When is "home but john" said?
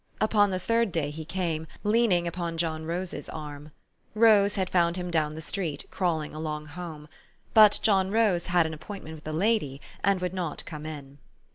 6.65-8.09